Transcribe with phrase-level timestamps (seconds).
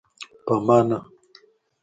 [0.45, 0.97] په ما نه.